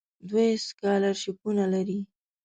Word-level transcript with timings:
دوی 0.29 0.49
سکالرشیپونه 0.67 1.65
لري. 1.73 1.99